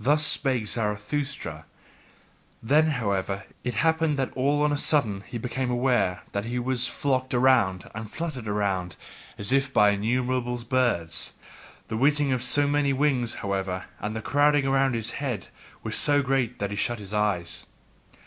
Thus 0.00 0.24
spake 0.24 0.66
Zarathustra; 0.66 1.66
then, 2.62 2.86
however, 2.92 3.44
it 3.64 3.74
happened 3.74 4.16
that 4.16 4.32
all 4.34 4.62
on 4.62 4.72
a 4.72 4.78
sudden 4.78 5.24
he 5.26 5.36
became 5.36 5.70
aware 5.70 6.22
that 6.32 6.46
he 6.46 6.58
was 6.58 6.86
flocked 6.88 7.34
around 7.34 7.90
and 7.94 8.10
fluttered 8.10 8.48
around, 8.48 8.96
as 9.36 9.52
if 9.52 9.70
by 9.70 9.90
innumerable 9.90 10.56
birds, 10.64 11.34
the 11.88 11.98
whizzing 11.98 12.32
of 12.32 12.42
so 12.42 12.66
many 12.66 12.94
wings, 12.94 13.34
however, 13.44 13.84
and 14.00 14.16
the 14.16 14.22
crowding 14.22 14.66
around 14.66 14.94
his 14.94 15.10
head 15.20 15.48
was 15.82 15.96
so 15.96 16.22
great 16.22 16.58
that 16.58 16.70
he 16.70 16.76
shut 16.76 16.98
his 16.98 17.12
eyes. 17.12 17.66